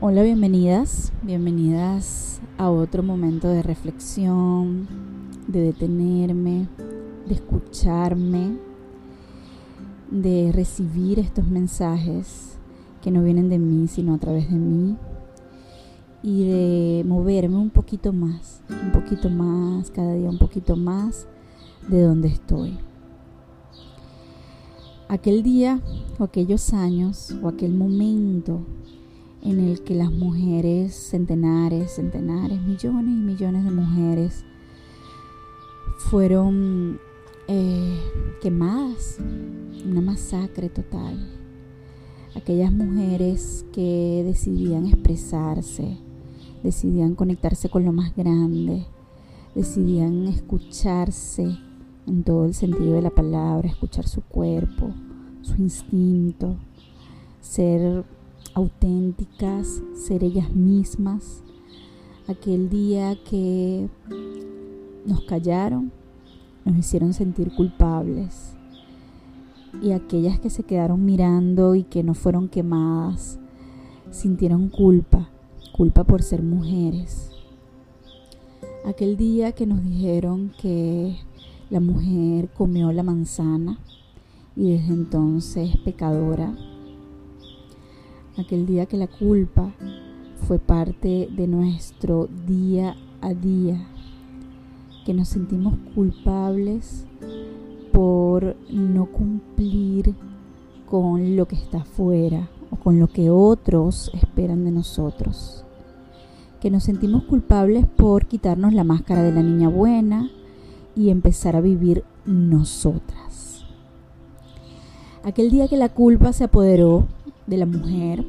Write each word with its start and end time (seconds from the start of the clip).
Hola, 0.00 0.22
bienvenidas, 0.22 1.12
bienvenidas 1.22 2.40
a 2.56 2.70
otro 2.70 3.02
momento 3.02 3.48
de 3.48 3.64
reflexión, 3.64 4.86
de 5.48 5.60
detenerme, 5.60 6.68
de 7.26 7.34
escucharme, 7.34 8.58
de 10.08 10.52
recibir 10.52 11.18
estos 11.18 11.48
mensajes 11.48 12.58
que 13.02 13.10
no 13.10 13.24
vienen 13.24 13.48
de 13.48 13.58
mí, 13.58 13.88
sino 13.88 14.14
a 14.14 14.18
través 14.18 14.48
de 14.48 14.56
mí, 14.56 14.96
y 16.22 16.44
de 16.44 17.04
moverme 17.04 17.56
un 17.56 17.70
poquito 17.70 18.12
más, 18.12 18.62
un 18.70 18.92
poquito 18.92 19.28
más, 19.30 19.90
cada 19.90 20.14
día 20.14 20.30
un 20.30 20.38
poquito 20.38 20.76
más 20.76 21.26
de 21.88 22.02
donde 22.02 22.28
estoy. 22.28 22.78
Aquel 25.08 25.42
día 25.42 25.80
o 26.20 26.22
aquellos 26.22 26.72
años 26.72 27.34
o 27.42 27.48
aquel 27.48 27.74
momento 27.74 28.60
en 29.42 29.60
el 29.60 29.82
que 29.82 29.94
las 29.94 30.10
mujeres, 30.10 30.94
centenares, 30.94 31.92
centenares, 31.92 32.60
millones 32.60 33.04
y 33.04 33.22
millones 33.22 33.64
de 33.64 33.70
mujeres 33.70 34.44
fueron 35.98 37.00
eh, 37.46 37.98
quemadas, 38.42 39.18
una 39.84 40.00
masacre 40.00 40.68
total. 40.68 41.34
Aquellas 42.34 42.72
mujeres 42.72 43.64
que 43.72 44.22
decidían 44.24 44.86
expresarse, 44.86 45.98
decidían 46.62 47.14
conectarse 47.14 47.68
con 47.68 47.84
lo 47.84 47.92
más 47.92 48.14
grande, 48.14 48.86
decidían 49.54 50.26
escucharse 50.26 51.58
en 52.06 52.22
todo 52.22 52.44
el 52.46 52.54
sentido 52.54 52.94
de 52.94 53.02
la 53.02 53.10
palabra, 53.10 53.68
escuchar 53.68 54.06
su 54.06 54.22
cuerpo, 54.22 54.92
su 55.42 55.56
instinto, 55.56 56.56
ser 57.40 58.04
auténticas, 58.58 59.82
ser 59.94 60.24
ellas 60.24 60.52
mismas. 60.52 61.42
Aquel 62.26 62.68
día 62.68 63.16
que 63.24 63.88
nos 65.06 65.22
callaron, 65.22 65.90
nos 66.64 66.76
hicieron 66.76 67.14
sentir 67.14 67.54
culpables. 67.54 68.54
Y 69.80 69.92
aquellas 69.92 70.40
que 70.40 70.50
se 70.50 70.64
quedaron 70.64 71.04
mirando 71.04 71.74
y 71.74 71.84
que 71.84 72.02
no 72.02 72.14
fueron 72.14 72.48
quemadas, 72.48 73.38
sintieron 74.10 74.68
culpa, 74.68 75.30
culpa 75.76 76.04
por 76.04 76.22
ser 76.22 76.42
mujeres. 76.42 77.30
Aquel 78.84 79.16
día 79.16 79.52
que 79.52 79.66
nos 79.66 79.82
dijeron 79.84 80.52
que 80.60 81.16
la 81.70 81.80
mujer 81.80 82.48
comió 82.56 82.90
la 82.92 83.02
manzana 83.02 83.78
y 84.56 84.72
desde 84.72 84.94
entonces 84.94 85.76
pecadora 85.76 86.56
aquel 88.38 88.66
día 88.66 88.86
que 88.86 88.96
la 88.96 89.06
culpa 89.06 89.72
fue 90.46 90.58
parte 90.58 91.28
de 91.30 91.46
nuestro 91.46 92.28
día 92.46 92.96
a 93.20 93.34
día, 93.34 93.86
que 95.04 95.14
nos 95.14 95.28
sentimos 95.28 95.74
culpables 95.94 97.06
por 97.92 98.56
no 98.70 99.06
cumplir 99.06 100.14
con 100.86 101.36
lo 101.36 101.46
que 101.46 101.56
está 101.56 101.78
afuera 101.78 102.48
o 102.70 102.76
con 102.76 102.98
lo 102.98 103.08
que 103.08 103.30
otros 103.30 104.10
esperan 104.14 104.64
de 104.64 104.70
nosotros. 104.70 105.64
Que 106.60 106.70
nos 106.70 106.84
sentimos 106.84 107.24
culpables 107.24 107.86
por 107.86 108.26
quitarnos 108.26 108.72
la 108.72 108.84
máscara 108.84 109.22
de 109.22 109.32
la 109.32 109.42
niña 109.42 109.68
buena 109.68 110.30
y 110.96 111.10
empezar 111.10 111.56
a 111.56 111.60
vivir 111.60 112.04
nosotras. 112.24 113.64
Aquel 115.24 115.50
día 115.50 115.68
que 115.68 115.76
la 115.76 115.88
culpa 115.88 116.32
se 116.32 116.44
apoderó 116.44 117.06
de 117.48 117.56
la 117.56 117.66
mujer 117.66 118.24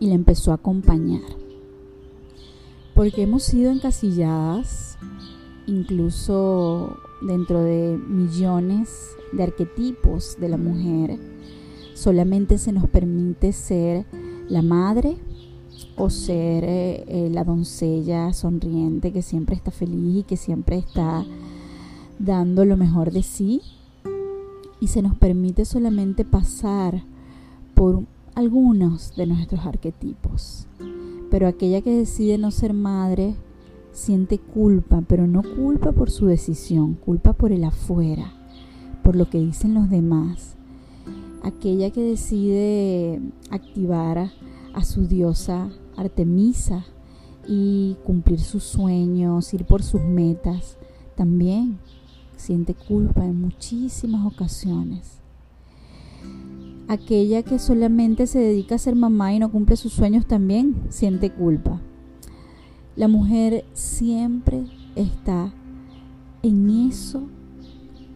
y 0.00 0.08
la 0.08 0.14
empezó 0.14 0.52
a 0.52 0.54
acompañar. 0.54 1.22
Porque 2.94 3.22
hemos 3.22 3.42
sido 3.42 3.70
encasilladas, 3.70 4.98
incluso 5.66 6.96
dentro 7.20 7.62
de 7.62 7.98
millones 8.08 9.16
de 9.32 9.42
arquetipos 9.42 10.36
de 10.40 10.48
la 10.48 10.56
mujer, 10.56 11.18
solamente 11.94 12.58
se 12.58 12.72
nos 12.72 12.88
permite 12.88 13.52
ser 13.52 14.06
la 14.48 14.62
madre 14.62 15.16
o 15.96 16.10
ser 16.10 16.64
eh, 16.64 17.04
eh, 17.08 17.30
la 17.30 17.44
doncella 17.44 18.32
sonriente 18.32 19.12
que 19.12 19.22
siempre 19.22 19.56
está 19.56 19.70
feliz 19.70 20.20
y 20.20 20.22
que 20.22 20.36
siempre 20.36 20.78
está 20.78 21.24
dando 22.18 22.64
lo 22.64 22.76
mejor 22.76 23.10
de 23.10 23.22
sí. 23.22 23.60
Y 24.80 24.88
se 24.88 25.02
nos 25.02 25.16
permite 25.16 25.64
solamente 25.64 26.24
pasar 26.24 27.02
por 27.74 28.04
algunos 28.38 29.16
de 29.16 29.26
nuestros 29.26 29.66
arquetipos. 29.66 30.68
Pero 31.28 31.48
aquella 31.48 31.82
que 31.82 31.90
decide 31.90 32.38
no 32.38 32.52
ser 32.52 32.72
madre 32.72 33.34
siente 33.90 34.38
culpa, 34.38 35.02
pero 35.08 35.26
no 35.26 35.42
culpa 35.42 35.90
por 35.90 36.08
su 36.12 36.26
decisión, 36.26 36.94
culpa 36.94 37.32
por 37.32 37.50
el 37.50 37.64
afuera, 37.64 38.32
por 39.02 39.16
lo 39.16 39.28
que 39.28 39.40
dicen 39.40 39.74
los 39.74 39.90
demás. 39.90 40.54
Aquella 41.42 41.90
que 41.90 42.00
decide 42.00 43.20
activar 43.50 44.30
a, 44.72 44.84
su 44.84 45.08
diosa 45.08 45.70
Artemisa 45.96 46.84
y 47.48 47.96
cumplir 48.04 48.38
sus 48.38 48.62
sueños, 48.62 49.52
ir 49.52 49.64
por 49.64 49.82
sus 49.82 50.02
metas, 50.02 50.78
también 51.16 51.78
siente 52.36 52.74
culpa 52.74 53.24
en 53.24 53.40
muchísimas 53.40 54.24
ocasiones 54.24 55.18
aquella 56.88 57.42
que 57.42 57.58
solamente 57.58 58.26
se 58.26 58.38
dedica 58.38 58.74
a 58.74 58.78
ser 58.78 58.96
mamá 58.96 59.34
y 59.34 59.38
no 59.38 59.52
cumple 59.52 59.76
sus 59.76 59.92
sueños 59.92 60.26
también 60.26 60.74
siente 60.88 61.30
culpa. 61.30 61.80
La 62.96 63.06
mujer 63.06 63.64
siempre 63.74 64.64
está 64.96 65.52
en 66.42 66.88
eso 66.88 67.28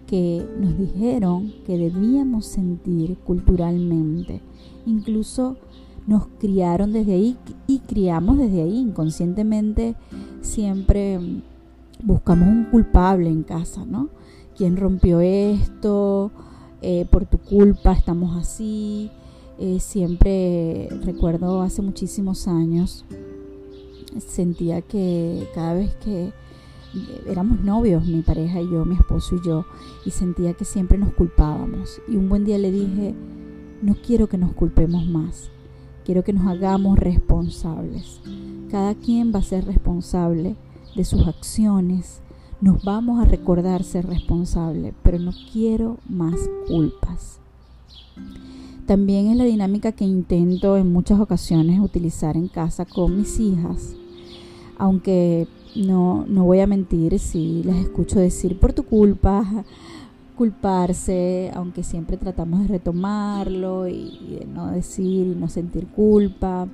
que 0.07 0.47
nos 0.59 0.77
dijeron 0.77 1.53
que 1.65 1.79
debíamos 1.79 2.47
sentir 2.47 3.17
culturalmente. 3.19 4.41
Incluso 4.87 5.57
nos 6.07 6.27
criaron 6.39 6.93
desde 6.93 7.15
ahí 7.15 7.37
y 7.67 7.79
criamos 7.81 8.39
desde 8.39 8.63
ahí. 8.63 8.79
Inconscientemente 8.79 9.95
siempre 10.41 11.21
buscamos 12.03 12.49
un 12.49 12.65
culpable 12.65 13.29
en 13.29 13.43
casa, 13.43 13.85
¿no? 13.85 14.09
¿Quién 14.57 14.77
rompió 14.77 15.21
esto? 15.21 16.33
Eh, 16.83 17.07
por 17.11 17.25
tu 17.27 17.39
culpa 17.39 17.93
estamos 17.93 18.37
así. 18.37 19.11
Eh, 19.59 19.79
siempre 19.79 20.89
recuerdo 21.05 21.63
hace 21.63 21.83
muchísimos 21.83 22.49
años, 22.49 23.05
sentía 24.19 24.81
que 24.81 25.47
cada 25.55 25.75
vez 25.75 25.95
que 25.97 26.33
éramos 27.29 27.61
novios, 27.61 28.07
mi 28.07 28.23
pareja 28.23 28.61
y 28.61 28.71
yo, 28.71 28.85
mi 28.85 28.95
esposo 28.97 29.37
y 29.37 29.47
yo, 29.47 29.65
y 30.05 30.11
sentía 30.11 30.55
que 30.55 30.65
siempre 30.65 30.99
nos 30.99 31.13
culpábamos. 31.15 32.01
Y 32.09 32.17
un 32.17 32.29
buen 32.29 32.45
día 32.45 32.59
le 32.59 32.73
dije, 32.73 33.15
no 33.83 33.95
quiero 34.05 34.27
que 34.27 34.39
nos 34.39 34.53
culpemos 34.53 35.07
más, 35.07 35.51
quiero 36.05 36.25
que 36.25 36.33
nos 36.33 36.47
hagamos 36.47 36.99
responsables. 36.99 38.21
Cada 38.71 38.95
quien 38.95 39.33
va 39.35 39.41
a 39.41 39.45
ser 39.45 39.67
responsable 39.67 40.57
de 40.97 41.05
sus 41.05 41.27
acciones, 41.27 42.22
nos 42.63 42.85
vamos 42.85 43.21
a 43.21 43.25
recordar 43.25 43.83
ser 43.83 44.07
responsable, 44.07 44.95
pero 45.03 45.19
no 45.19 45.33
quiero 45.53 45.99
más 46.09 46.37
culpas. 46.69 47.39
También 48.87 49.27
es 49.29 49.37
la 49.37 49.45
dinámica 49.45 49.91
que 49.91 50.05
intento 50.05 50.77
en 50.77 50.93
muchas 50.93 51.19
ocasiones 51.19 51.81
utilizar 51.81 52.37
en 52.37 52.47
casa 52.47 52.85
con 52.85 53.17
mis 53.19 53.41
hijas, 53.41 53.97
aunque 54.79 55.49
no, 55.75 56.25
no 56.29 56.45
voy 56.45 56.61
a 56.61 56.69
mentir 56.69 57.19
si 57.19 57.65
les 57.65 57.77
escucho 57.77 58.21
decir 58.21 58.59
por 58.61 58.73
tu 58.73 58.85
culpa, 58.85 59.45
culparse, 60.37 61.51
aunque 61.55 61.83
siempre 61.83 62.17
tratamos 62.17 62.61
de 62.61 62.69
retomarlo 62.69 63.89
y 63.89 64.39
de 64.39 64.47
no 64.47 64.69
decir 64.69 65.27
y 65.27 65.35
no 65.35 65.49
sentir 65.49 65.89
culpa 65.89 66.69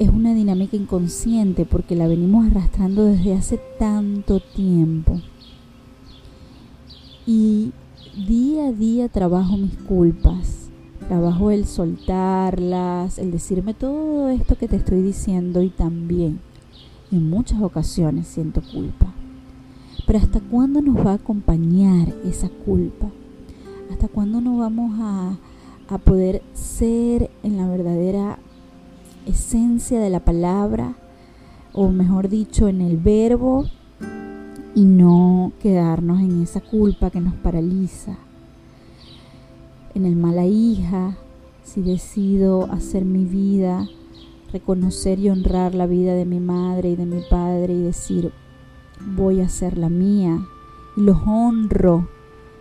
es 0.00 0.08
una 0.08 0.32
dinámica 0.32 0.78
inconsciente 0.78 1.66
porque 1.66 1.94
la 1.94 2.08
venimos 2.08 2.46
arrastrando 2.46 3.04
desde 3.04 3.34
hace 3.34 3.60
tanto 3.78 4.40
tiempo. 4.40 5.20
Y 7.26 7.72
día 8.26 8.68
a 8.68 8.72
día 8.72 9.10
trabajo 9.10 9.58
mis 9.58 9.76
culpas, 9.76 10.70
trabajo 11.06 11.50
el 11.50 11.66
soltarlas, 11.66 13.18
el 13.18 13.30
decirme 13.30 13.74
todo 13.74 14.30
esto 14.30 14.56
que 14.56 14.68
te 14.68 14.76
estoy 14.76 15.02
diciendo 15.02 15.60
y 15.60 15.68
también 15.68 16.40
en 17.12 17.28
muchas 17.28 17.60
ocasiones 17.60 18.26
siento 18.26 18.62
culpa. 18.72 19.12
Pero 20.06 20.18
¿hasta 20.18 20.40
cuándo 20.40 20.80
nos 20.80 20.96
va 21.04 21.10
a 21.10 21.16
acompañar 21.16 22.08
esa 22.24 22.48
culpa? 22.48 23.10
¿Hasta 23.92 24.08
cuándo 24.08 24.40
no 24.40 24.56
vamos 24.56 24.98
a, 24.98 25.36
a 25.88 25.98
poder 25.98 26.40
ser 26.54 27.30
en 27.42 27.58
la 27.58 27.68
verdadera 27.68 28.38
esencia 29.30 29.98
de 30.00 30.10
la 30.10 30.20
palabra, 30.20 30.94
o 31.72 31.88
mejor 31.90 32.28
dicho, 32.28 32.68
en 32.68 32.80
el 32.80 32.98
verbo, 32.98 33.64
y 34.74 34.84
no 34.84 35.52
quedarnos 35.60 36.20
en 36.20 36.42
esa 36.42 36.60
culpa 36.60 37.10
que 37.10 37.20
nos 37.20 37.34
paraliza, 37.34 38.16
en 39.94 40.04
el 40.04 40.16
mala 40.16 40.46
hija, 40.46 41.16
si 41.64 41.82
decido 41.82 42.70
hacer 42.70 43.04
mi 43.04 43.24
vida, 43.24 43.88
reconocer 44.52 45.18
y 45.18 45.30
honrar 45.30 45.74
la 45.74 45.86
vida 45.86 46.14
de 46.14 46.24
mi 46.24 46.40
madre 46.40 46.90
y 46.90 46.96
de 46.96 47.06
mi 47.06 47.22
padre 47.28 47.74
y 47.74 47.82
decir, 47.82 48.32
voy 49.16 49.40
a 49.40 49.46
hacer 49.46 49.78
la 49.78 49.88
mía, 49.88 50.40
y 50.96 51.00
los 51.02 51.18
honro 51.26 52.08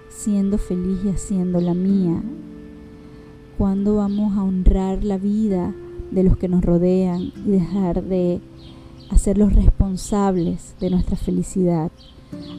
siendo 0.10 0.57
feliz 0.57 1.00
y 1.06 1.10
haciendo 1.10 1.62
la 1.62 1.74
mía. 1.74 2.21
Cuando 3.57 3.95
vamos 3.95 4.38
a 4.38 4.44
honrar 4.44 5.04
la 5.04 5.18
vida 5.18 5.74
de 6.12 6.24
los 6.24 6.38
que 6.38 6.48
nos 6.48 6.63
rodean 6.63 7.31
y 7.46 7.51
dejar 7.51 8.04
de 8.04 8.42
hacerlos 9.10 9.54
responsables 9.54 10.75
de 10.80 10.90
nuestra 10.90 11.18
felicidad, 11.18 11.92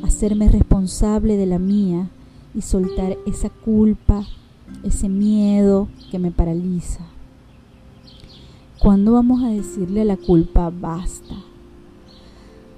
hacerme 0.03 0.49
responsable 0.49 1.37
de 1.37 1.47
la 1.47 1.59
mía 1.59 2.11
y 2.55 2.63
soltar 2.63 3.17
esa 3.27 3.51
culpa, 3.51 4.27
ese 4.83 5.09
miedo 5.09 5.89
que 6.11 6.19
me 6.19 6.31
paraliza. 6.31 7.05
¿Cuándo 8.81 9.13
vamos 9.13 9.43
a 9.43 9.49
decirle 9.49 10.01
a 10.01 10.07
la 10.07 10.17
culpa 10.17 10.71
basta? 10.71 11.35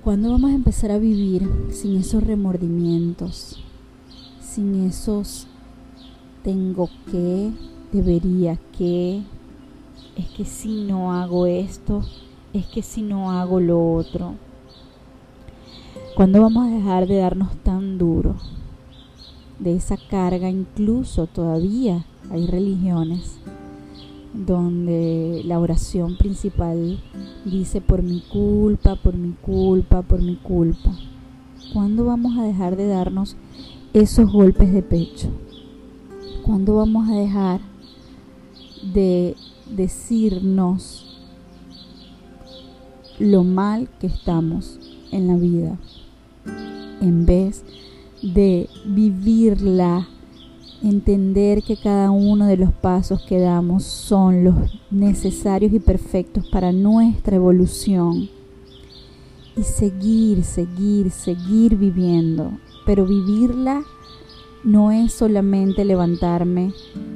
¿Cuándo 0.03 0.32
vamos 0.32 0.50
a 0.50 0.55
empezar 0.55 0.91
a 0.91 0.99
vivir 0.99 1.49
sin 1.70 1.97
esos 1.97 2.25
remordimientos? 2.25 3.62
Sin 4.41 4.85
esos 4.85 5.47
tengo 6.43 6.91
que, 7.11 7.53
debería 7.93 8.58
que, 8.76 9.23
es 10.16 10.28
que 10.28 10.44
si 10.44 10.84
no 10.84 11.12
hago 11.12 11.46
esto, 11.46 12.02
es 12.52 12.66
que 12.66 12.82
si 12.82 13.02
no 13.02 13.32
hago 13.32 13.60
lo 13.60 13.94
otro. 13.94 14.34
¿Cuándo 16.14 16.43
vamos 16.43 16.66
a 16.66 16.75
dejar 16.75 17.06
de 17.06 17.16
darnos 17.16 17.56
tan 17.56 17.99
duro? 17.99 18.37
De 19.58 19.75
esa 19.75 19.96
carga, 19.96 20.50
incluso 20.50 21.26
todavía 21.26 22.04
hay 22.31 22.46
religiones 22.46 23.38
donde 24.34 25.43
la 25.44 25.58
oración 25.58 26.16
principal 26.16 26.98
dice 27.44 27.81
por 27.81 28.02
mi 28.02 28.20
culpa, 28.20 28.96
por 28.96 29.14
mi 29.14 29.32
culpa, 29.32 30.02
por 30.02 30.22
mi 30.22 30.37
culpa. 30.37 30.90
¿Cuándo 31.72 32.05
vamos 32.05 32.37
a 32.38 32.44
dejar 32.44 32.76
de 32.76 32.87
darnos 32.87 33.37
esos 33.93 34.31
golpes 34.31 34.72
de 34.72 34.82
pecho? 34.82 35.28
¿Cuándo 36.43 36.76
vamos 36.76 37.08
a 37.08 37.14
dejar 37.14 37.60
de 38.93 39.37
decirnos 39.76 41.20
lo 43.19 43.44
mal 43.44 43.88
que 44.00 44.06
estamos 44.06 44.78
en 45.10 45.28
la 45.28 45.36
vida 45.36 45.76
en 47.00 47.26
vez 47.26 47.64
de 48.22 48.69
vivirla 48.86 50.08
entender 50.82 51.62
que 51.62 51.76
cada 51.76 52.10
uno 52.10 52.46
de 52.46 52.56
los 52.56 52.72
pasos 52.72 53.22
que 53.22 53.38
damos 53.38 53.84
son 53.84 54.44
los 54.44 54.54
necesarios 54.90 55.72
y 55.72 55.80
perfectos 55.80 56.46
para 56.50 56.72
nuestra 56.72 57.36
evolución 57.36 58.28
y 59.56 59.62
seguir, 59.62 60.44
seguir, 60.44 61.10
seguir 61.10 61.76
viviendo. 61.76 62.52
Pero 62.86 63.06
vivirla 63.06 63.82
no 64.64 64.93
es 64.93 65.12
solamente 65.12 65.85
levantarme, 65.85 66.73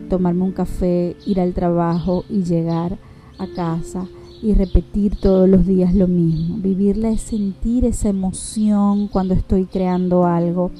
tomarme 0.09 0.43
un 0.43 0.53
café, 0.53 1.17
ir 1.27 1.41
al 1.41 1.53
trabajo 1.53 2.25
y 2.29 2.43
llegar 2.43 2.99
a 3.39 3.47
casa 3.47 4.07
y 4.43 4.55
repetir 4.55 5.17
todos 5.17 5.49
los 5.49 5.67
días 5.67 5.95
lo 5.95 6.09
mismo. 6.09 6.57
Vivirla 6.59 7.11
es 7.11 7.21
sentir 7.21 7.85
esa 7.85 8.09
emoción 8.09 9.09
cuando 9.09 9.35
estoy 9.35 9.67
creando 9.67 10.25
algo, 10.27 10.71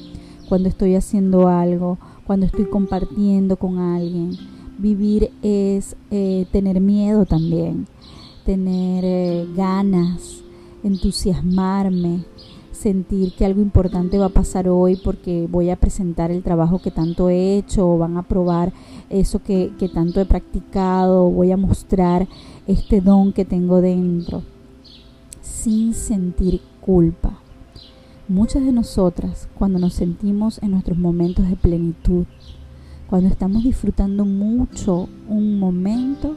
cuando 0.47 0.69
estoy 0.69 0.95
haciendo 0.95 1.47
algo, 1.47 1.97
cuando 2.25 2.45
estoy 2.45 2.65
compartiendo 2.65 3.57
con 3.57 3.79
alguien. 3.79 4.31
Vivir 4.77 5.31
es 5.41 5.95
eh, 6.11 6.45
tener 6.51 6.79
miedo 6.81 7.25
también, 7.25 7.87
tener 8.45 9.03
eh, 9.05 9.47
ganas, 9.55 10.43
entusiasmarme, 10.83 12.25
sentir 12.77 13.33
que 13.35 13.45
algo 13.45 13.61
importante 13.61 14.17
va 14.17 14.27
a 14.27 14.29
pasar 14.29 14.69
hoy 14.69 14.95
porque 15.03 15.47
voy 15.49 15.69
a 15.69 15.75
presentar 15.75 16.31
el 16.31 16.43
trabajo 16.43 16.79
que 16.79 16.91
tanto 16.91 17.29
he 17.29 17.57
hecho 17.57 17.89
o 17.89 17.97
van 17.97 18.17
a 18.17 18.23
probar 18.23 18.71
eso 19.09 19.41
que, 19.43 19.71
que 19.77 19.89
tanto 19.89 20.21
he 20.21 20.25
practicado, 20.25 21.29
voy 21.29 21.51
a 21.51 21.57
mostrar 21.57 22.27
este 22.67 23.01
don 23.01 23.33
que 23.33 23.45
tengo 23.45 23.81
dentro 23.81 24.43
sin 25.41 25.93
sentir 25.93 26.61
culpa. 26.81 27.39
Muchas 28.27 28.63
de 28.63 28.71
nosotras, 28.71 29.49
cuando 29.57 29.79
nos 29.79 29.93
sentimos 29.93 30.61
en 30.61 30.71
nuestros 30.71 30.97
momentos 30.97 31.49
de 31.49 31.55
plenitud, 31.55 32.25
cuando 33.09 33.29
estamos 33.29 33.63
disfrutando 33.63 34.25
mucho 34.25 35.09
un 35.27 35.59
momento, 35.59 36.35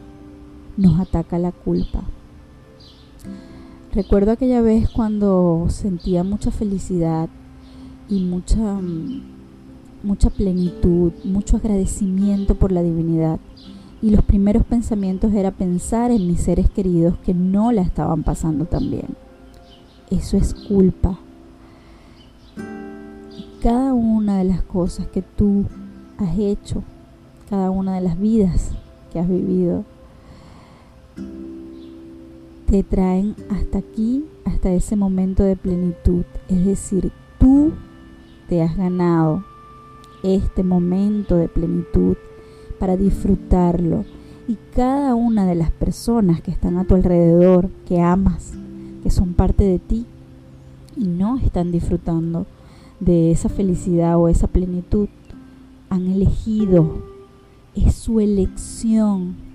nos 0.77 0.99
ataca 1.01 1.39
la 1.39 1.53
culpa. 1.53 2.05
Recuerdo 3.93 4.33
aquella 4.33 4.61
vez 4.61 4.89
cuando 4.89 5.67
sentía 5.69 6.23
mucha 6.23 6.51
felicidad 6.51 7.29
y 8.09 8.21
mucha, 8.21 8.81
mucha 10.03 10.31
plenitud, 10.31 11.13
mucho 11.25 11.57
agradecimiento 11.57 12.55
por 12.55 12.73
la 12.73 12.83
divinidad. 12.83 13.41
Y 14.03 14.11
los 14.11 14.25
primeros 14.25 14.65
pensamientos 14.65 15.33
era 15.35 15.51
pensar 15.51 16.11
en 16.11 16.27
mis 16.27 16.41
seres 16.41 16.71
queridos 16.71 17.19
que 17.25 17.35
no 17.35 17.73
la 17.73 17.83
estaban 17.83 18.23
pasando 18.23 18.65
tan 18.65 18.91
bien. 18.91 19.17
Eso 20.11 20.37
es 20.37 20.55
culpa 20.55 21.19
cada 23.61 23.93
una 23.93 24.39
de 24.39 24.45
las 24.45 24.63
cosas 24.63 25.07
que 25.09 25.21
tú 25.21 25.67
has 26.19 26.39
hecho, 26.39 26.83
cada 27.51 27.71
una 27.71 27.95
de 27.95 28.01
las 28.01 28.19
vidas 28.19 28.73
que 29.13 29.19
has 29.19 29.29
vivido, 29.29 29.85
te 32.71 32.85
traen 32.85 33.35
hasta 33.51 33.79
aquí, 33.79 34.25
hasta 34.45 34.71
ese 34.71 34.95
momento 34.95 35.43
de 35.43 35.57
plenitud. 35.57 36.23
Es 36.49 36.65
decir, 36.65 37.11
tú 37.41 37.73
te 38.49 38.63
has 38.63 38.77
ganado 38.77 39.45
este 40.23 40.63
momento 40.63 41.37
de 41.37 41.49
plenitud 41.49 42.17
para 42.79 42.97
disfrutarlo. 42.97 44.05
Y 44.47 44.57
cada 44.73 45.17
una 45.17 45.47
de 45.47 45.57
las 45.57 45.73
personas 45.73 46.41
que 46.43 46.53
están 46.53 46.77
a 46.79 46.85
tu 46.85 46.95
alrededor, 46.95 47.71
que 47.89 48.01
amas, 48.01 48.53
que 49.03 49.11
son 49.11 49.35
parte 49.35 49.65
de 49.65 49.81
ti 49.81 50.07
y 50.97 51.09
no 51.09 51.39
están 51.39 51.73
disfrutando 51.73 52.47
de 53.01 53.33
esa 53.33 53.49
felicidad 53.49 54.17
o 54.17 54.29
esa 54.29 54.47
plenitud, 54.47 55.09
han 55.89 56.07
elegido, 56.07 57.03
es 57.75 57.97
su 57.97 58.21
elección. 58.21 59.50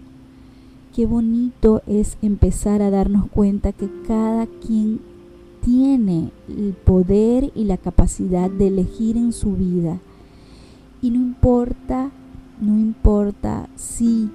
Qué 0.96 1.06
bonito 1.06 1.82
es 1.88 2.18
empezar 2.22 2.82
a 2.82 2.90
darnos 2.90 3.28
cuenta 3.30 3.74
que 3.74 3.90
cada 4.08 4.48
quien 4.48 5.02
tiene 5.62 6.32
el 6.48 6.72
poder 6.72 7.52
y 7.54 7.66
la 7.66 7.76
capacidad 7.76 8.50
de 8.50 8.68
elegir 8.68 9.18
en 9.18 9.34
su 9.34 9.58
vida. 9.58 10.00
Y 11.02 11.10
no 11.10 11.18
importa, 11.18 12.12
no 12.62 12.78
importa 12.80 13.68
si 13.76 14.30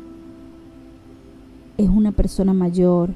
es 1.79 1.89
una 1.89 2.13
persona 2.13 2.53
mayor, 2.53 3.15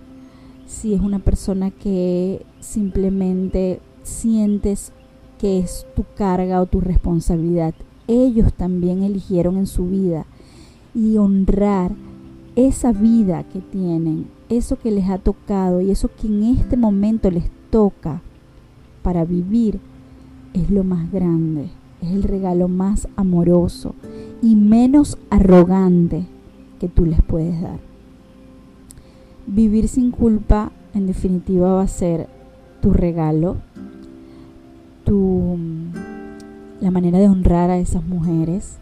si 0.67 0.95
es 0.95 1.03
una 1.03 1.19
persona 1.19 1.71
que 1.71 2.47
simplemente 2.61 3.79
sientes 4.05 4.91
que 5.39 5.59
es 5.59 5.87
tu 5.95 6.07
carga 6.17 6.63
o 6.63 6.67
tu 6.67 6.81
responsabilidad. 6.81 7.75
Ellos 8.09 8.55
también 8.55 9.03
eligieron 9.03 9.59
en 9.59 9.67
su 9.67 9.87
vida 9.87 10.25
y 10.95 11.19
honrar 11.19 11.93
esa 12.57 12.93
vida 12.93 13.45
que 13.45 13.61
tienen, 13.61 14.27
eso 14.49 14.79
que 14.79 14.91
les 14.91 15.09
ha 15.09 15.19
tocado 15.19 15.81
y 15.81 15.91
eso 15.91 16.09
que 16.09 16.29
en 16.29 16.45
este 16.45 16.77
momento 16.77 17.31
les 17.31 17.51
toca 17.71 18.23
para 19.03 19.25
vivir 19.25 19.81
es 20.53 20.71
lo 20.71 20.85
más 20.85 21.11
grande, 21.11 21.71
es 22.01 22.13
el 22.13 22.23
regalo 22.23 22.69
más 22.69 23.09
amoroso 23.17 23.95
y 24.41 24.55
menos 24.55 25.19
arrogante 25.31 26.27
que 26.79 26.89
tú 26.89 27.05
les 27.05 27.23
puedes 27.23 27.61
dar. 27.61 27.81
Vivir 29.47 29.89
sin 29.89 30.11
culpa 30.11 30.71
en 30.95 31.07
definitiva 31.07 31.75
va 31.75 31.83
a 31.83 31.89
ser 31.89 32.29
tu 32.81 32.93
regalo 32.93 33.57
tu, 35.05 35.59
la 36.81 36.91
manera 36.91 37.19
de 37.19 37.29
honrar 37.29 37.71
a 37.71 37.79
esas 37.79 38.05
mujeres, 38.05 38.79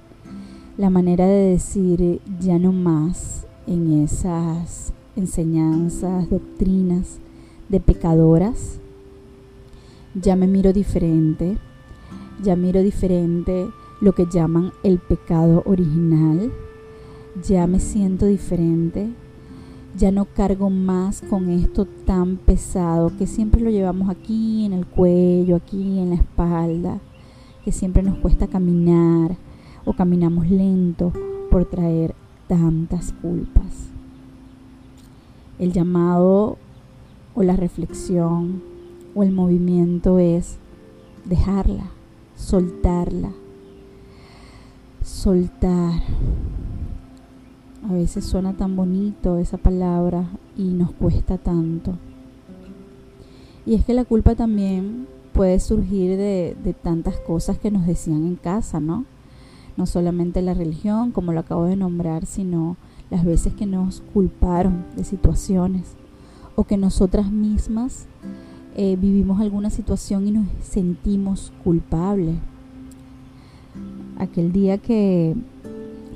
la 0.79 0.91
manera 0.91 1.27
de 1.27 1.51
decir 1.51 2.21
ya 2.41 2.59
no 2.59 2.73
más 2.73 3.42
en 3.67 4.03
esas 4.03 4.93
enseñanzas, 5.17 6.29
doctrinas 6.31 7.19
de 7.69 7.81
pecadoras. 7.81 8.79
Ya 10.15 10.37
me 10.37 10.47
miro 10.47 10.73
diferente, 10.73 11.57
ya 12.43 12.57
miro 12.57 12.83
diferente 12.83 13.69
lo 14.01 14.13
que 14.13 14.27
llaman 14.27 14.73
el 14.83 14.99
pecado 14.99 15.63
original, 15.65 16.53
ya 17.43 17.67
me 17.67 17.79
siento 17.79 18.27
diferente, 18.27 19.09
ya 19.97 20.11
no 20.11 20.25
cargo 20.25 20.71
más 20.71 21.23
con 21.23 21.49
esto 21.51 21.87
tan 21.87 22.37
pesado 22.37 23.13
que 23.17 23.27
siempre 23.27 23.61
lo 23.61 23.71
llevamos 23.71 24.11
aquí 24.11 24.65
en 24.65 24.73
el 24.73 24.87
cuello, 24.87 25.57
aquí 25.57 25.99
en 25.99 26.11
la 26.11 26.17
espalda, 26.17 27.01
que 27.65 27.73
siempre 27.73 28.03
nos 28.03 28.19
cuesta 28.19 28.49
caminar 28.49 29.37
o 29.85 29.93
caminamos 29.93 30.51
lento 30.51 31.13
por 31.51 31.65
traer 31.65 32.15
tantas 32.53 33.15
culpas. 33.23 33.89
El 35.59 35.73
llamado 35.73 36.59
o 37.35 37.43
la 37.43 37.57
reflexión 37.57 38.63
o 39.15 39.23
el 39.23 39.33
movimiento 39.33 40.19
es 40.19 40.59
dejarla, 41.25 41.87
soltarla, 42.37 43.33
soltar. 45.03 46.03
A 47.89 47.93
veces 47.95 48.27
suena 48.27 48.53
tan 48.53 48.77
bonito 48.77 49.39
esa 49.39 49.57
palabra 49.57 50.27
y 50.55 50.65
nos 50.75 50.93
cuesta 50.93 51.39
tanto. 51.39 51.95
Y 53.65 53.77
es 53.77 53.85
que 53.87 53.95
la 53.95 54.05
culpa 54.05 54.35
también 54.35 55.07
puede 55.33 55.59
surgir 55.59 56.19
de, 56.19 56.77
tantas 56.83 57.17
cosas 57.17 57.59
que 57.59 57.71
nos 57.71 57.87
decían 57.87 58.27
en 58.27 58.37
casa, 58.37 58.79
¿no? 58.79 59.07
No 59.77 59.87
solamente 59.87 60.43
la 60.43 60.55
religión, 60.55 61.13
como 61.13 61.33
lo 61.33 61.41
acabo 61.41 61.65
de 61.65 61.77
nombrar, 61.77 62.27
sino 62.27 62.77
las 63.11 63.25
veces 63.25 63.55
que 63.55 63.67
nos 63.67 64.01
culparon 64.13 64.85
de 64.97 65.05
situaciones 65.05 65.97
o 66.57 66.65
que 66.65 66.77
nosotras 66.77 67.31
mismas 67.31 68.07
eh, 68.75 68.97
vivimos 68.97 69.41
alguna 69.41 69.71
situación 69.71 70.27
y 70.27 70.33
nos 70.33 70.47
sentimos 70.63 71.53
culpables. 71.63 72.37
Aquel 74.19 74.53
día 74.53 74.79
que 74.79 75.35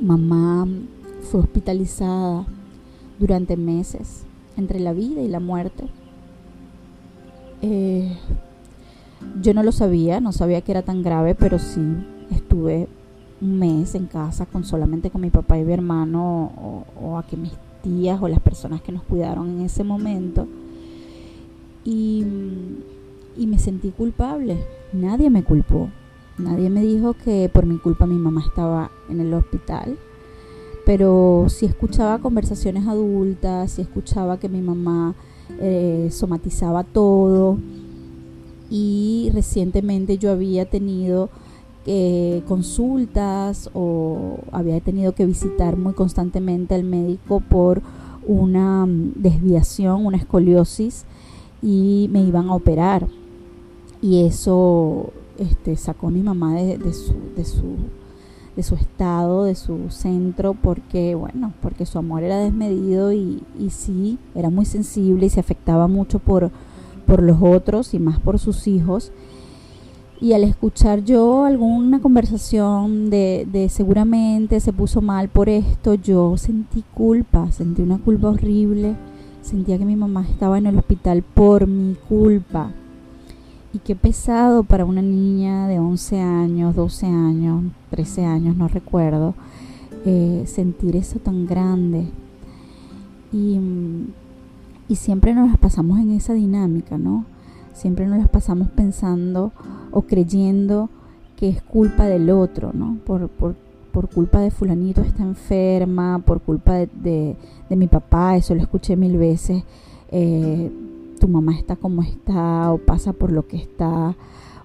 mamá 0.01 0.67
fue 1.31 1.41
hospitalizada 1.41 2.47
durante 3.19 3.57
meses 3.57 4.25
entre 4.57 4.81
la 4.81 4.93
vida 4.93 5.21
y 5.21 5.29
la 5.29 5.41
muerte, 5.41 5.85
eh, 7.63 8.17
yo 9.43 9.55
no 9.55 9.63
lo 9.63 9.73
sabía, 9.73 10.21
no 10.21 10.33
sabía 10.33 10.61
que 10.61 10.73
era 10.73 10.83
tan 10.83 11.03
grave, 11.03 11.35
pero 11.35 11.59
sí 11.59 11.83
estuve 12.31 12.89
un 13.41 13.59
mes 13.59 13.95
en 13.95 14.07
casa 14.07 14.47
con 14.47 14.65
solamente 14.65 15.11
con 15.11 15.21
mi 15.21 15.31
papá 15.31 15.59
y 15.59 15.65
mi 15.65 15.73
hermano 15.73 16.53
o, 16.57 16.85
o 17.01 17.19
aquí 17.19 17.37
mis 17.37 17.53
tías 17.83 18.21
o 18.21 18.29
las 18.29 18.41
personas 18.41 18.83
que 18.83 18.93
nos 18.93 19.03
cuidaron 19.03 19.49
en 19.49 19.61
ese 19.61 19.85
momento. 19.85 20.47
Y, 21.85 22.25
y 23.37 23.47
me 23.47 23.59
sentí 23.59 23.91
culpable. 23.91 24.59
Nadie 24.93 25.31
me 25.31 25.45
culpó, 25.45 25.89
nadie 26.39 26.71
me 26.71 26.83
dijo 26.83 27.15
que 27.15 27.51
por 27.53 27.67
mi 27.67 27.79
culpa 27.79 28.07
mi 28.07 28.17
mamá 28.17 28.43
estaba 28.47 28.91
en 29.09 29.21
el 29.21 29.33
hospital, 29.35 29.99
pero 30.85 31.47
sí 31.49 31.67
escuchaba 31.67 32.19
conversaciones 32.19 32.87
adultas, 32.87 33.73
sí 33.73 33.83
escuchaba 33.83 34.39
que 34.39 34.49
mi 34.49 34.61
mamá 34.61 35.15
eh, 35.61 36.09
somatizaba 36.11 36.85
todo. 36.85 37.59
Y 38.69 39.31
recientemente 39.33 40.19
yo 40.19 40.33
había 40.33 40.65
tenido 40.65 41.31
eh, 41.87 42.43
consultas 42.49 43.71
o 43.73 44.39
había 44.51 44.81
tenido 44.81 45.13
que 45.13 45.25
visitar 45.25 45.77
muy 45.77 45.93
constantemente 45.93 46.75
al 46.75 46.83
médico 46.83 47.41
por 47.41 47.81
una 48.27 48.87
mm, 48.87 49.13
desviación, 49.15 50.05
una 50.05 50.17
escoliosis 50.17 51.05
y 51.63 52.09
me 52.11 52.23
iban 52.23 52.49
a 52.49 52.55
operar 52.55 53.07
y 54.03 54.25
eso 54.25 55.13
este, 55.39 55.77
sacó 55.77 56.09
a 56.09 56.11
mi 56.11 56.23
mamá 56.23 56.55
de, 56.55 56.93
su, 56.93 57.15
de, 57.37 57.45
su, 57.45 57.77
de 58.57 58.63
su 58.65 58.75
estado, 58.75 59.45
de 59.45 59.55
su 59.55 59.91
centro, 59.91 60.55
porque, 60.55 61.15
bueno, 61.15 61.53
porque 61.63 61.87
su 61.87 61.99
amor 61.99 62.25
era 62.25 62.39
desmedido 62.39 63.13
y, 63.13 63.43
sí, 63.71 64.19
era 64.35 64.51
muy 64.51 64.65
sensible 64.65 65.27
y 65.27 65.31
se 65.31 65.41
afectaba 65.41 65.87
mucho 65.87 66.19
por 66.19 66.51
los 67.07 67.39
otros 67.41 67.95
y 67.95 68.01
más 68.01 68.19
por 68.19 68.39
sus 68.41 68.67
hijos. 68.67 69.13
Y 70.21 70.33
al 70.33 70.45
escuchar 70.45 71.05
yo 71.05 71.45
alguna 71.45 72.01
conversación 72.01 73.11
de, 73.11 73.47
de 73.51 73.69
seguramente 73.69 74.61
se 74.61 74.73
puso 74.73 75.03
mal 75.03 75.29
por 75.29 75.49
esto, 75.49 75.95
yo 75.95 76.37
sentí 76.37 76.85
culpa, 76.95 77.53
sentí 77.53 77.83
una 77.83 77.99
culpa 77.99 78.31
horrible, 78.31 78.97
sentía 79.43 79.79
que 79.79 79.85
mi 79.85 79.97
mamá 79.97 80.27
estaba 80.29 80.57
en 80.57 80.67
el 80.67 80.79
hospital 80.79 81.23
por 81.23 81.67
mi 81.67 81.95
culpa. 82.09 82.73
Y 83.75 83.79
qué 83.79 83.95
pesado 83.95 84.65
para 84.65 84.87
una 84.87 85.03
niña 85.03 85.69
de 85.69 85.79
11 85.79 86.21
años, 86.21 86.75
12 86.75 87.07
años, 87.07 87.65
13 87.91 88.25
años, 88.25 88.57
no 88.57 88.69
recuerdo, 88.69 89.35
eh, 90.07 90.45
sentir 90.47 90.97
eso 90.97 91.19
tan 91.19 91.47
grande. 91.47 92.09
Y 93.33 93.59
y 94.89 94.97
siempre 94.97 95.35
nos 95.35 95.49
las 95.49 95.59
pasamos 95.59 95.99
en 95.99 96.13
esa 96.13 96.33
dinámica, 96.33 96.97
¿no? 96.97 97.25
Siempre 97.77 98.07
nos 98.07 98.19
las 98.19 98.31
pasamos 98.31 98.69
pensando 98.71 99.53
o 99.91 100.03
creyendo 100.03 100.89
que 101.37 101.51
es 101.51 101.61
culpa 101.61 102.07
del 102.07 102.31
otro, 102.31 102.71
¿no? 102.73 102.97
Por, 103.05 103.29
por, 103.29 103.55
por 103.93 104.09
culpa 104.09 104.41
de 104.41 104.51
fulanito 104.51 105.03
está 105.03 105.23
enferma, 105.23 106.23
por 106.25 106.41
culpa 106.41 106.73
de, 106.73 107.37
de, 107.69 107.77
mi 107.77 107.87
papá, 107.87 108.35
eso 108.35 108.55
lo 108.55 108.63
escuché 108.63 108.97
mil 108.97 109.19
veces, 109.19 109.63
eh, 110.11 110.73
tu 111.21 111.29
mamá 111.29 111.55
está 111.55 111.77
como 111.77 112.03
está 112.03 112.73
o 112.73 112.79
pasa 112.79 113.13
por 113.13 113.31
lo 113.31 113.47
que 113.47 113.59
está, 113.59 114.17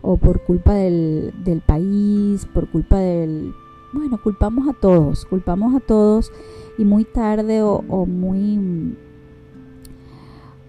o 0.02 0.16
por 0.16 0.46
culpa 0.46 0.74
del, 0.74 1.34
del 1.44 1.60
país, 1.60 2.46
por 2.54 2.72
culpa 2.72 2.98
del... 2.98 3.54
Bueno, 3.92 4.22
culpamos 4.24 4.70
a 4.70 4.74
todos, 4.80 5.26
culpamos 5.26 5.76
a 5.76 5.82
todos 5.82 6.32
y 6.78 6.86
muy 6.86 7.04
tarde 7.04 7.62
o, 7.62 7.84
o 7.90 8.06
muy 8.06 8.96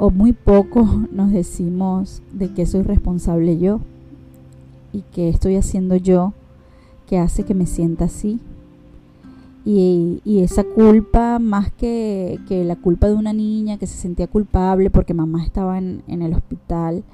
o 0.03 0.11
muy 0.11 0.33
poco 0.33 0.85
nos 1.13 1.31
decimos 1.31 2.23
de 2.33 2.53
que 2.53 2.67
soy 2.67 2.83
responsable 2.83 3.57
yo 3.59 3.79
y 4.93 5.03
que 5.03 5.29
estoy 5.29 5.55
haciendo 5.55 5.95
yo 5.95 6.33
que 7.07 7.19
hace 7.19 7.45
que 7.45 7.55
me 7.55 7.67
sienta 7.67 8.07
así. 8.07 8.41
Y, 9.65 10.21
esa 10.25 10.65
culpa, 10.65 11.39
más 11.39 11.73
que, 11.73 12.41
que, 12.49 12.65
la 12.65 12.75
culpa 12.75 13.07
de 13.07 13.15
una 13.15 13.33
niña 13.33 13.79
que 13.79 13.87
se 13.87 13.97
sentía 13.97 14.27
culpable 14.27 14.91
porque 14.91 15.15
mamá 15.15 15.45
estaba 15.45 15.79
en, 15.79 16.03
el 16.09 16.35
hospital, 16.35 17.05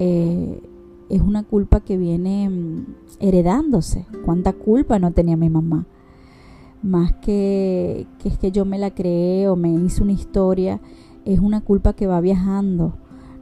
eh, 0.00 0.60
es 1.08 1.20
una 1.20 1.44
culpa 1.44 1.78
que 1.78 1.96
viene 1.96 2.50
mm, 2.50 2.86
heredándose. 3.20 4.04
¿Cuánta 4.24 4.52
culpa 4.52 4.98
no 4.98 5.12
tenía 5.12 5.36
mi 5.36 5.48
mamá? 5.48 5.86
Más 6.82 7.12
que, 7.22 8.08
que 8.18 8.30
es 8.30 8.36
que 8.36 8.50
yo 8.50 8.64
me 8.64 8.80
la 8.80 8.90
creé 8.90 9.48
o 9.48 9.54
me 9.54 9.72
hice 9.72 10.02
una 10.02 10.12
historia 10.12 10.80
es 11.26 11.40
una 11.40 11.60
culpa 11.60 11.92
que 11.92 12.06
va 12.06 12.20
viajando. 12.20 12.94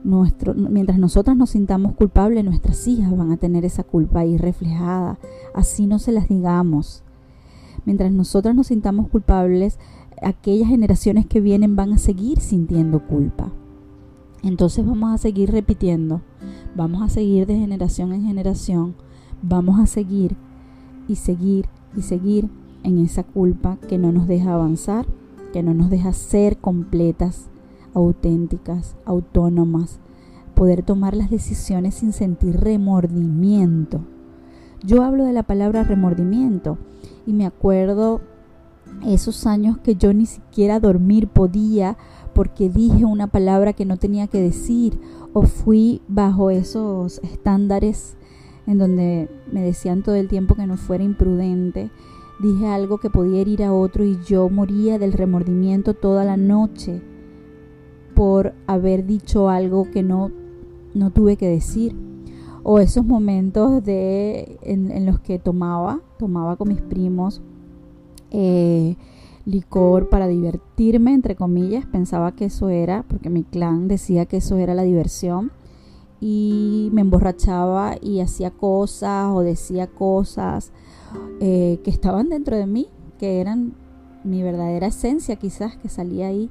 Mientras 0.02 0.98
nosotras 0.98 1.36
nos 1.36 1.50
sintamos 1.50 1.94
culpables, 1.94 2.44
nuestras 2.44 2.86
hijas 2.88 3.16
van 3.16 3.30
a 3.30 3.36
tener 3.36 3.64
esa 3.64 3.84
culpa 3.84 4.20
ahí 4.20 4.36
reflejada, 4.36 5.18
así 5.54 5.86
no 5.86 5.98
se 5.98 6.12
las 6.12 6.28
digamos. 6.28 7.02
Mientras 7.86 8.12
nosotras 8.12 8.54
nos 8.54 8.66
sintamos 8.66 9.08
culpables, 9.08 9.78
aquellas 10.22 10.68
generaciones 10.68 11.26
que 11.26 11.40
vienen 11.40 11.76
van 11.76 11.92
a 11.92 11.98
seguir 11.98 12.40
sintiendo 12.40 13.06
culpa. 13.06 13.50
Entonces 14.42 14.84
vamos 14.84 15.12
a 15.12 15.18
seguir 15.18 15.50
repitiendo, 15.50 16.20
vamos 16.74 17.02
a 17.02 17.08
seguir 17.08 17.46
de 17.46 17.58
generación 17.58 18.12
en 18.12 18.24
generación, 18.24 18.94
vamos 19.42 19.80
a 19.80 19.86
seguir 19.86 20.36
y 21.08 21.16
seguir 21.16 21.66
y 21.96 22.02
seguir 22.02 22.50
en 22.82 22.98
esa 22.98 23.22
culpa 23.24 23.78
que 23.88 23.96
no 23.96 24.12
nos 24.12 24.28
deja 24.28 24.52
avanzar, 24.52 25.06
que 25.54 25.62
no 25.62 25.72
nos 25.72 25.88
deja 25.88 26.12
ser 26.12 26.58
completas 26.58 27.48
auténticas, 27.94 28.96
autónomas, 29.04 30.00
poder 30.54 30.82
tomar 30.82 31.16
las 31.16 31.30
decisiones 31.30 31.94
sin 31.94 32.12
sentir 32.12 32.60
remordimiento. 32.60 34.00
Yo 34.82 35.02
hablo 35.02 35.24
de 35.24 35.32
la 35.32 35.44
palabra 35.44 35.84
remordimiento 35.84 36.78
y 37.26 37.32
me 37.32 37.46
acuerdo 37.46 38.20
esos 39.06 39.46
años 39.46 39.78
que 39.78 39.96
yo 39.96 40.12
ni 40.12 40.26
siquiera 40.26 40.80
dormir 40.80 41.28
podía 41.28 41.96
porque 42.34 42.68
dije 42.68 43.04
una 43.04 43.28
palabra 43.28 43.72
que 43.72 43.84
no 43.84 43.96
tenía 43.96 44.26
que 44.26 44.40
decir 44.40 45.00
o 45.32 45.42
fui 45.42 46.02
bajo 46.08 46.50
esos 46.50 47.18
estándares 47.20 48.16
en 48.66 48.78
donde 48.78 49.28
me 49.52 49.62
decían 49.62 50.02
todo 50.02 50.14
el 50.14 50.28
tiempo 50.28 50.54
que 50.54 50.66
no 50.66 50.76
fuera 50.76 51.04
imprudente. 51.04 51.90
Dije 52.40 52.66
algo 52.66 52.98
que 52.98 53.10
podía 53.10 53.40
herir 53.40 53.62
a 53.62 53.72
otro 53.72 54.04
y 54.04 54.18
yo 54.26 54.48
moría 54.48 54.98
del 54.98 55.12
remordimiento 55.12 55.94
toda 55.94 56.24
la 56.24 56.36
noche 56.36 57.02
por 58.14 58.54
haber 58.66 59.06
dicho 59.06 59.48
algo 59.48 59.90
que 59.90 60.02
no, 60.02 60.30
no 60.94 61.10
tuve 61.10 61.36
que 61.36 61.48
decir. 61.48 61.94
O 62.62 62.78
esos 62.78 63.04
momentos 63.04 63.84
de, 63.84 64.58
en, 64.62 65.04
los 65.04 65.20
que 65.20 65.38
tomaba, 65.38 66.00
tomaba 66.18 66.56
con 66.56 66.68
mis 66.68 66.80
primos 66.80 67.42
eh, 68.30 68.96
licor 69.44 70.08
para 70.08 70.26
divertirme, 70.26 71.12
entre 71.12 71.36
comillas, 71.36 71.84
pensaba 71.84 72.32
que 72.32 72.46
eso 72.46 72.70
era, 72.70 73.04
porque 73.06 73.28
mi 73.28 73.42
clan 73.42 73.86
decía 73.86 74.24
que 74.24 74.38
eso 74.38 74.56
era 74.56 74.74
la 74.74 74.82
diversión, 74.82 75.52
y 76.20 76.88
me 76.94 77.02
emborrachaba 77.02 77.96
y 78.00 78.20
hacía 78.20 78.50
cosas 78.50 79.28
o 79.30 79.40
decía 79.40 79.88
cosas 79.88 80.72
eh, 81.40 81.80
que 81.84 81.90
estaban 81.90 82.30
dentro 82.30 82.56
de 82.56 82.66
mí, 82.66 82.88
que 83.18 83.42
eran 83.42 83.74
mi 84.24 84.42
verdadera 84.42 84.86
esencia 84.86 85.36
quizás 85.36 85.76
que 85.76 85.90
salía 85.90 86.28
ahí 86.28 86.50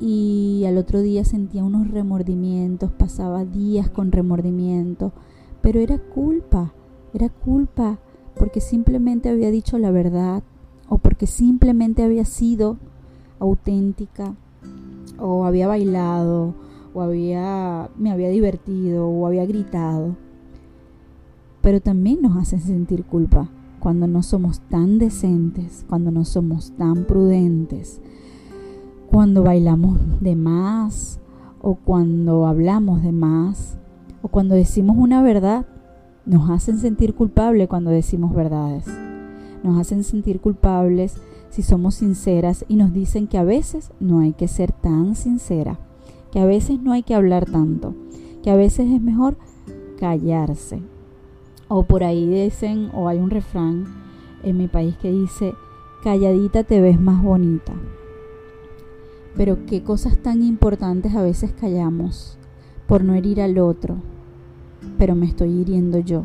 y 0.00 0.64
al 0.66 0.78
otro 0.78 1.00
día 1.00 1.24
sentía 1.24 1.64
unos 1.64 1.90
remordimientos, 1.90 2.90
pasaba 2.92 3.44
días 3.44 3.88
con 3.90 4.12
remordimiento, 4.12 5.12
pero 5.60 5.80
era 5.80 5.98
culpa, 5.98 6.72
era 7.12 7.28
culpa 7.28 7.98
porque 8.36 8.60
simplemente 8.60 9.28
había 9.28 9.50
dicho 9.50 9.78
la 9.78 9.90
verdad 9.90 10.42
o 10.88 10.98
porque 10.98 11.26
simplemente 11.26 12.02
había 12.02 12.24
sido 12.24 12.76
auténtica 13.38 14.34
o 15.18 15.44
había 15.44 15.68
bailado 15.68 16.54
o 16.92 17.00
había 17.00 17.90
me 17.96 18.10
había 18.10 18.28
divertido 18.28 19.08
o 19.08 19.26
había 19.26 19.46
gritado. 19.46 20.16
Pero 21.62 21.80
también 21.80 22.20
nos 22.20 22.36
hacen 22.36 22.60
sentir 22.60 23.04
culpa 23.04 23.48
cuando 23.80 24.06
no 24.06 24.22
somos 24.22 24.60
tan 24.60 24.98
decentes, 24.98 25.84
cuando 25.88 26.10
no 26.10 26.24
somos 26.24 26.72
tan 26.72 27.04
prudentes, 27.04 28.00
cuando 29.14 29.44
bailamos 29.44 29.96
de 30.20 30.34
más 30.34 31.20
o 31.62 31.76
cuando 31.76 32.48
hablamos 32.48 33.00
de 33.04 33.12
más 33.12 33.78
o 34.22 34.26
cuando 34.26 34.56
decimos 34.56 34.96
una 34.98 35.22
verdad. 35.22 35.66
Nos 36.26 36.50
hacen 36.50 36.80
sentir 36.80 37.14
culpables 37.14 37.68
cuando 37.68 37.92
decimos 37.92 38.34
verdades. 38.34 38.86
Nos 39.62 39.78
hacen 39.78 40.02
sentir 40.02 40.40
culpables 40.40 41.16
si 41.48 41.62
somos 41.62 41.94
sinceras 41.94 42.64
y 42.66 42.74
nos 42.74 42.92
dicen 42.92 43.28
que 43.28 43.38
a 43.38 43.44
veces 43.44 43.92
no 44.00 44.18
hay 44.18 44.32
que 44.32 44.48
ser 44.48 44.72
tan 44.72 45.14
sincera, 45.14 45.78
que 46.32 46.40
a 46.40 46.44
veces 46.44 46.82
no 46.82 46.90
hay 46.90 47.04
que 47.04 47.14
hablar 47.14 47.46
tanto, 47.46 47.94
que 48.42 48.50
a 48.50 48.56
veces 48.56 48.90
es 48.90 49.00
mejor 49.00 49.36
callarse 49.96 50.82
o 51.68 51.84
por 51.84 52.02
ahí 52.02 52.26
dicen, 52.26 52.90
o 52.92 53.06
hay 53.06 53.18
un 53.18 53.30
refrán 53.30 53.84
en 54.42 54.56
mi 54.56 54.66
país 54.66 54.96
que 54.96 55.12
dice, 55.12 55.54
calladita 56.02 56.64
te 56.64 56.80
ves 56.80 57.00
más 57.00 57.22
bonita. 57.22 57.74
Pero 59.36 59.66
qué 59.66 59.82
cosas 59.82 60.18
tan 60.18 60.42
importantes 60.42 61.14
a 61.14 61.22
veces 61.22 61.52
callamos 61.52 62.38
por 62.86 63.02
no 63.02 63.14
herir 63.14 63.40
al 63.40 63.58
otro, 63.58 63.96
pero 64.98 65.14
me 65.14 65.26
estoy 65.26 65.50
hiriendo 65.50 65.98
yo. 65.98 66.24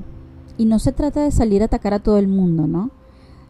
Y 0.57 0.65
no 0.65 0.79
se 0.79 0.91
trata 0.91 1.23
de 1.23 1.31
salir 1.31 1.61
a 1.61 1.65
atacar 1.65 1.93
a 1.93 1.99
todo 1.99 2.17
el 2.17 2.27
mundo, 2.27 2.67
¿no? 2.67 2.91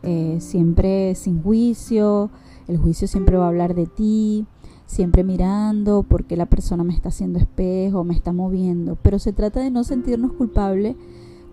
Eh, 0.03 0.37
siempre 0.39 1.15
sin 1.15 1.41
juicio, 1.41 2.29
el 2.67 2.77
juicio 2.77 3.07
siempre 3.07 3.35
va 3.35 3.45
a 3.45 3.49
hablar 3.49 3.75
de 3.75 3.87
ti, 3.87 4.45
siempre 4.85 5.23
mirando 5.23 6.03
porque 6.03 6.37
la 6.37 6.45
persona 6.45 6.83
me 6.83 6.93
está 6.93 7.09
haciendo 7.09 7.39
espejo, 7.39 8.03
me 8.03 8.13
está 8.13 8.31
moviendo, 8.31 8.97
pero 9.01 9.19
se 9.19 9.33
trata 9.33 9.59
de 9.59 9.71
no 9.71 9.83
sentirnos 9.83 10.33
culpables 10.33 10.95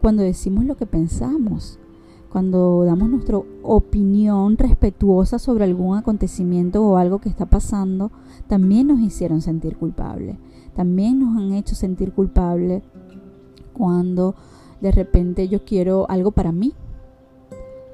cuando 0.01 0.23
decimos 0.23 0.65
lo 0.65 0.77
que 0.77 0.87
pensamos, 0.87 1.79
cuando 2.37 2.85
damos 2.85 3.09
nuestra 3.09 3.38
opinión 3.62 4.59
respetuosa 4.59 5.38
sobre 5.38 5.64
algún 5.64 5.97
acontecimiento 5.97 6.87
o 6.87 6.99
algo 6.99 7.19
que 7.19 7.31
está 7.31 7.47
pasando, 7.47 8.11
también 8.47 8.88
nos 8.88 9.00
hicieron 9.00 9.40
sentir 9.40 9.78
culpables. 9.78 10.37
También 10.75 11.19
nos 11.19 11.35
han 11.35 11.55
hecho 11.55 11.75
sentir 11.75 12.12
culpables 12.12 12.83
cuando 13.73 14.35
de 14.83 14.93
repente 14.93 15.49
yo 15.49 15.64
quiero 15.64 16.05
algo 16.11 16.31
para 16.31 16.52
mí 16.52 16.75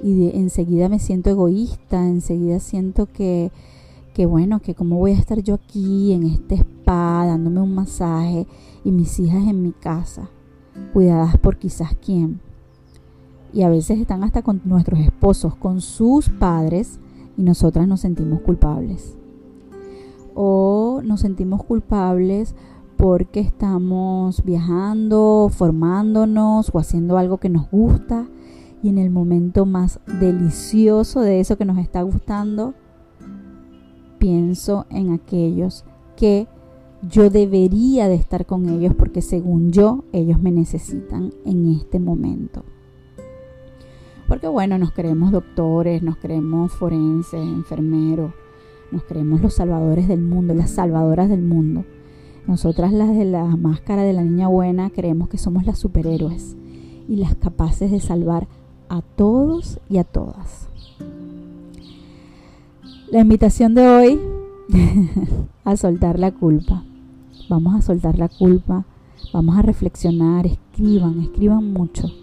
y 0.03 0.37
enseguida 0.37 0.89
me 0.89 0.99
siento 0.99 1.31
egoísta, 1.31 2.09
enseguida 2.09 2.59
siento 2.59 3.07
que, 3.07 3.53
que 4.13 4.27
bueno, 4.27 4.59
que 4.59 4.75
cómo 4.75 4.99
voy 4.99 5.13
a 5.13 5.19
estar 5.19 5.41
yo 5.41 5.55
aquí 5.55 6.13
en 6.13 6.25
este 6.25 6.57
spa 6.57 7.27
dándome 7.29 7.61
un 7.61 7.77
masaje 7.77 8.49
y 8.83 8.91
mis 8.91 9.21
hijas 9.21 9.47
en 9.47 9.63
mi 9.63 9.71
casa 9.71 10.31
cuidadas 10.93 11.39
por 11.39 11.59
quizás 11.59 11.95
quién. 12.05 12.41
Y 13.53 13.63
a 13.63 13.69
veces 13.69 13.99
están 14.01 14.25
hasta 14.25 14.43
con 14.43 14.63
nuestros 14.65 15.01
esposos, 15.01 15.55
con 15.55 15.81
sus 15.81 16.31
padres, 16.31 16.99
y 17.37 17.43
nosotras 17.43 17.87
nos 17.87 18.01
sentimos 18.01 18.41
culpables. 18.41 19.17
O 20.35 21.01
nos 21.05 21.21
sentimos 21.21 21.63
culpables 21.65 22.55
porque 22.97 23.41
estamos 23.41 24.45
viajando, 24.45 25.51
formándonos 25.51 26.71
o 26.73 26.79
haciendo 26.79 27.19
algo 27.19 27.39
que 27.39 27.49
nos 27.49 27.71
gusta 27.71 28.27
y 28.83 28.89
en 28.89 28.99
el 28.99 29.11
momento 29.11 29.67
más 29.67 30.01
delicioso 30.21 31.21
de 31.21 31.41
eso 31.41 31.57
que 31.57 31.65
nos 31.65 31.79
está 31.79 32.03
gustando, 32.03 32.75
pienso 34.19 34.87
en 34.91 35.13
aquellos 35.13 35.85
que 36.17 36.49
yo 37.09 37.31
debería 37.31 38.09
de 38.09 38.15
estar 38.15 38.47
con 38.47 38.69
ellos 38.69 38.95
porque 38.95 39.23
según 39.23 39.73
yo 39.73 40.05
ellos 40.13 40.41
me 40.41 40.53
necesitan 40.53 41.33
en 41.45 41.75
este 41.75 41.99
momento. 41.99 42.65
Porque 44.33 44.49
bueno, 44.49 44.79
nos 44.79 44.93
creemos 44.93 45.31
doctores, 45.31 46.03
nos 46.03 46.17
creemos 46.17 46.73
forenses, 46.73 47.35
enfermeros, 47.35 48.33
nos 48.91 49.03
creemos 49.03 49.43
los 49.43 49.53
salvadores 49.53 50.09
del 50.09 50.23
mundo, 50.23 50.55
las 50.55 50.71
salvadoras 50.71 51.29
del 51.29 51.43
mundo. 51.43 51.85
Nosotras 52.47 52.95
las 52.95 53.15
de 53.15 53.27
la 53.27 53.45
máscara 53.45 54.05
de 54.05 54.15
la 54.15 54.25
niña 54.25 54.49
buena 54.49 54.89
creemos 54.89 55.29
que 55.29 55.37
somos 55.37 55.67
las 55.67 55.79
superhéroes 55.79 56.57
y 57.11 57.17
las 57.17 57.35
capaces 57.35 57.91
de 57.91 58.01
salvar 58.01 58.49
a 58.89 59.03
todos 59.03 59.79
y 59.91 59.99
a 59.99 60.05
todas. 60.05 60.67
La 63.11 63.21
invitación 63.21 63.75
de 63.75 63.87
hoy 63.87 64.21
a 65.65 65.77
soltar 65.77 66.19
la 66.19 66.33
culpa. 66.33 66.85
Vamos 67.51 67.75
a 67.75 67.83
soltar 67.83 68.19
la 68.19 68.31
culpa, 68.31 68.87
vamos 69.31 69.59
a 69.59 69.61
reflexionar, 69.61 70.47
escriban, 70.47 71.21
escriban 71.21 71.71
mucho. 71.71 72.22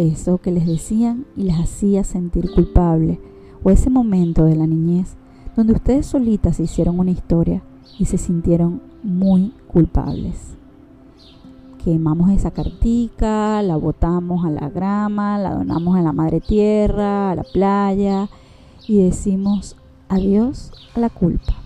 Eso 0.00 0.38
que 0.38 0.50
les 0.50 0.66
decían 0.66 1.26
y 1.36 1.42
les 1.42 1.58
hacía 1.58 2.04
sentir 2.04 2.50
culpable, 2.50 3.20
o 3.62 3.70
ese 3.70 3.90
momento 3.90 4.46
de 4.46 4.56
la 4.56 4.66
niñez 4.66 5.16
donde 5.54 5.74
ustedes 5.74 6.06
solitas 6.06 6.58
hicieron 6.58 6.98
una 6.98 7.10
historia 7.10 7.62
y 7.98 8.06
se 8.06 8.16
sintieron 8.16 8.80
muy 9.02 9.52
culpables. 9.68 10.56
Quemamos 11.84 12.30
esa 12.30 12.50
cartica, 12.50 13.60
la 13.60 13.76
botamos 13.76 14.46
a 14.46 14.50
la 14.50 14.70
grama, 14.70 15.36
la 15.36 15.54
donamos 15.54 15.98
a 15.98 16.00
la 16.00 16.12
madre 16.12 16.40
tierra, 16.40 17.32
a 17.32 17.34
la 17.34 17.44
playa 17.44 18.30
y 18.88 19.02
decimos 19.02 19.76
adiós 20.08 20.72
a 20.94 21.00
la 21.00 21.10
culpa. 21.10 21.56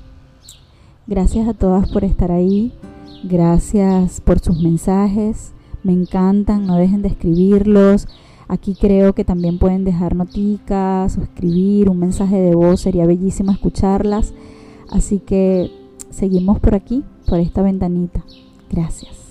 Gracias 1.06 1.46
a 1.46 1.54
todas 1.54 1.88
por 1.88 2.02
estar 2.02 2.32
ahí. 2.32 2.72
Gracias 3.22 4.20
por 4.20 4.40
sus 4.40 4.60
mensajes. 4.60 5.52
Me 5.84 5.92
encantan, 5.92 6.66
no 6.66 6.76
dejen 6.76 7.02
de 7.02 7.08
escribirlos. 7.08 8.08
Aquí 8.48 8.76
creo 8.78 9.14
que 9.14 9.24
también 9.24 9.58
pueden 9.58 9.84
dejar 9.84 10.14
noticas 10.14 11.16
o 11.18 11.22
escribir 11.22 11.88
un 11.88 11.98
mensaje 11.98 12.36
de 12.36 12.54
voz. 12.54 12.80
Sería 12.80 13.06
bellísimo 13.06 13.52
escucharlas. 13.52 14.34
Así 14.90 15.18
que 15.18 15.70
seguimos 16.10 16.60
por 16.60 16.74
aquí, 16.74 17.02
por 17.26 17.40
esta 17.40 17.62
ventanita. 17.62 18.24
Gracias. 18.70 19.23